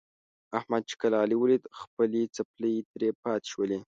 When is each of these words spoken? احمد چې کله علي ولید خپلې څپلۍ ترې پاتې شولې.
احمد 0.59 0.83
چې 0.89 0.95
کله 1.01 1.15
علي 1.23 1.35
ولید 1.39 1.63
خپلې 1.79 2.21
څپلۍ 2.35 2.75
ترې 2.91 3.09
پاتې 3.23 3.47
شولې. 3.51 3.79